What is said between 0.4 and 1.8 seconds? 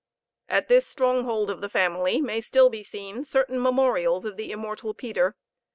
At this stronghold of the